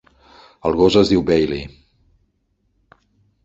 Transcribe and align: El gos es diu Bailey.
El 0.69 0.77
gos 0.79 0.97
es 1.03 1.11
diu 1.11 1.21
Bailey. 1.29 1.63